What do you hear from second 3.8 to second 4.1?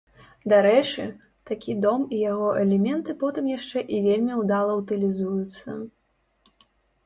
і